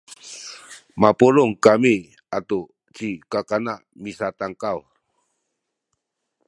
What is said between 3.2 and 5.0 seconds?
kakana misatankaw